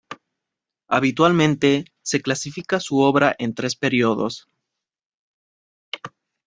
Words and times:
Habitualmente, 0.87 1.85
se 2.01 2.23
clasifica 2.23 2.79
su 2.79 3.01
obra 3.01 3.35
en 3.37 3.53
tres 3.53 3.75
periodos. 3.75 4.47